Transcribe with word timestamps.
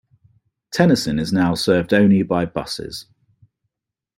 Tennyson 0.71 1.19
is 1.19 1.31
now 1.31 1.53
served 1.53 1.93
only 1.93 2.23
by 2.23 2.43
buses. 2.43 3.05